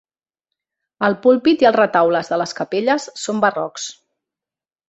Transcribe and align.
El 1.07 1.17
púlpit 1.25 1.65
i 1.65 1.69
els 1.71 1.77
retaules 1.77 2.33
de 2.33 2.41
les 2.43 2.57
capelles 2.63 3.09
són 3.27 3.47
barrocs. 3.47 3.89